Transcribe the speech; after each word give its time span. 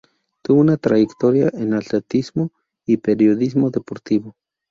Tuvo 0.41 0.59
una 0.61 0.77
trayectoria 0.77 1.51
en 1.53 1.75
atletismo 1.75 2.51
y 2.87 2.97
periodismo 2.97 3.69
deportivo. 3.69 4.35